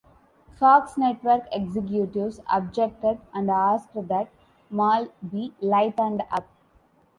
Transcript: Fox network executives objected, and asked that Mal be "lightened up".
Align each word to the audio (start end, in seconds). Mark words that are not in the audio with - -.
Fox 0.57 0.97
network 0.97 1.43
executives 1.51 2.39
objected, 2.51 3.19
and 3.35 3.51
asked 3.51 3.89
that 3.93 4.29
Mal 4.71 5.09
be 5.29 5.53
"lightened 5.61 6.23
up". 6.31 6.47